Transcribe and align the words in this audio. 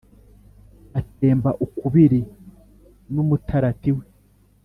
atemba 0.99 1.49
ukubiri 1.65 2.21
n’umutarati 3.13 3.91
we 3.97 4.05